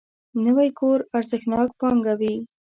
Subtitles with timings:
[0.45, 2.35] نوی کور ارزښتناک پانګه وي